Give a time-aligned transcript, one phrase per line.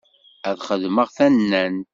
[0.49, 1.87] Ad xedmeɣ tannant.